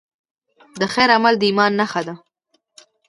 [0.79, 2.13] د خیر عمل د ایمان نښه ده.